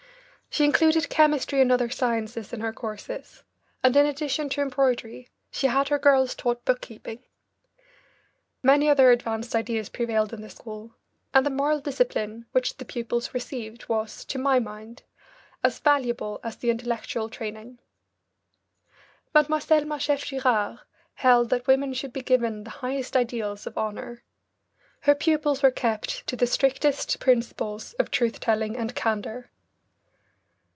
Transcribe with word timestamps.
She 0.53 0.65
included 0.65 1.07
chemistry 1.09 1.61
and 1.61 1.71
other 1.71 1.89
sciences 1.89 2.51
in 2.51 2.59
her 2.59 2.73
courses, 2.73 3.43
and 3.85 3.95
in 3.95 4.05
addition 4.05 4.49
to 4.49 4.59
embroidery 4.61 5.29
she 5.49 5.67
had 5.67 5.87
her 5.87 5.97
girls 5.97 6.35
taught 6.35 6.65
bookkeeping. 6.65 7.23
Many 8.61 8.89
other 8.89 9.11
advanced 9.11 9.55
ideas 9.55 9.87
prevailed 9.87 10.33
in 10.33 10.41
this 10.41 10.55
school, 10.55 10.93
and 11.33 11.45
the 11.45 11.49
moral 11.49 11.79
discipline 11.79 12.47
which 12.51 12.75
the 12.75 12.83
pupils 12.83 13.33
received 13.33 13.87
was, 13.87 14.25
to 14.25 14.37
my 14.37 14.59
mind, 14.59 15.03
as 15.63 15.79
valuable 15.79 16.41
as 16.43 16.57
the 16.57 16.69
intellectual 16.69 17.29
training. 17.29 17.79
Mlle. 19.33 19.45
Marchef 19.85 20.25
Girard 20.25 20.79
held 21.13 21.49
that 21.51 21.65
women 21.65 21.93
should 21.93 22.11
be 22.11 22.21
given 22.21 22.65
the 22.65 22.69
highest 22.83 23.15
ideals 23.15 23.65
of 23.65 23.77
honour. 23.77 24.21
Her 24.99 25.15
pupils 25.15 25.63
were 25.63 25.71
kept 25.71 26.27
to 26.27 26.35
the 26.35 26.45
strictest 26.45 27.21
principles 27.21 27.93
of 27.93 28.11
truth 28.11 28.41
telling 28.41 28.75
and 28.75 28.93
candour. 28.93 29.47